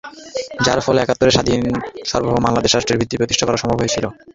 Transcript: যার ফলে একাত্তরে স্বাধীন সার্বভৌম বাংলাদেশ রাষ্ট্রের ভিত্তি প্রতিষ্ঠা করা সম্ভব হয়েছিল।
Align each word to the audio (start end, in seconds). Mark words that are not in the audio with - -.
যার 0.65 0.79
ফলে 0.85 0.99
একাত্তরে 1.01 1.31
স্বাধীন 1.33 1.61
সার্বভৌম 2.09 2.43
বাংলাদেশ 2.45 2.71
রাষ্ট্রের 2.73 2.99
ভিত্তি 3.01 3.15
প্রতিষ্ঠা 3.17 3.45
করা 3.47 3.61
সম্ভব 3.61 3.77
হয়েছিল। 3.81 4.05